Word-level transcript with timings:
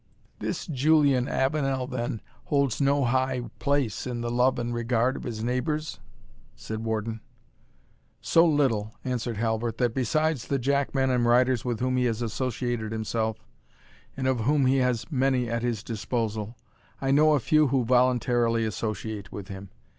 "This 0.39 0.65
Julian 0.65 1.27
Avenel, 1.29 1.85
then, 1.85 2.21
holds 2.45 2.81
no 2.81 3.05
high 3.05 3.43
place 3.59 4.07
in 4.07 4.21
the 4.21 4.31
love 4.31 4.57
and 4.57 4.73
regard 4.73 5.15
of 5.15 5.21
his 5.21 5.43
neighbours?" 5.43 5.99
said 6.55 6.83
Warden. 6.83 7.21
"So 8.19 8.43
little," 8.43 8.95
answered 9.05 9.37
Halbert, 9.37 9.77
"that 9.77 9.93
besides 9.93 10.47
the 10.47 10.57
jack 10.57 10.95
men 10.95 11.11
and 11.11 11.23
riders 11.27 11.63
with 11.63 11.81
whom 11.81 11.97
he 11.97 12.05
has 12.05 12.23
associated 12.23 12.91
himself, 12.91 13.45
and 14.17 14.25
of 14.25 14.39
whom 14.39 14.65
he 14.65 14.77
has 14.77 15.05
many 15.11 15.47
at 15.47 15.61
his 15.61 15.83
disposal, 15.83 16.57
I 16.99 17.11
know 17.11 17.33
of 17.35 17.43
few 17.43 17.67
who 17.67 17.85
voluntarily 17.85 18.65
associate 18.65 19.31
with 19.31 19.49
him. 19.49 19.69